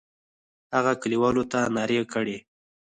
هغه 0.75 0.93
کلیوالو 1.01 1.43
ته 1.51 1.59
نارې 1.75 2.01
کړې. 2.13 2.37